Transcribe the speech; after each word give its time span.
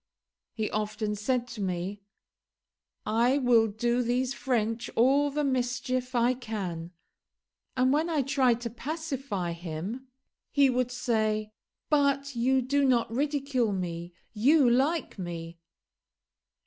He 0.55 0.67
often 0.71 1.13
said 1.13 1.47
to 1.49 1.61
me, 1.61 2.01
"I 3.05 3.37
will 3.37 3.67
do 3.67 4.01
these 4.01 4.33
French 4.33 4.89
all 4.95 5.29
the 5.29 5.43
mischief 5.43 6.15
I 6.15 6.33
can;" 6.33 6.89
and 7.77 7.93
when 7.93 8.09
I 8.09 8.23
tried 8.23 8.61
to 8.61 8.71
pacify 8.71 9.51
him 9.51 10.07
he 10.51 10.71
would 10.71 10.89
say, 10.89 11.51
"But 11.91 12.35
you 12.35 12.63
do 12.63 12.83
not 12.83 13.11
ridicule 13.13 13.73
me; 13.73 14.11
you 14.33 14.67
like 14.67 15.19
me." 15.19 15.59